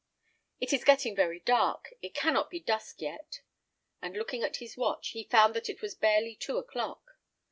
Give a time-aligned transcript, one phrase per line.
[0.59, 3.41] It is getting very dark: it cannot be dusk yet."
[4.01, 7.19] And looking at his watch, he found that it was barely two o'clock.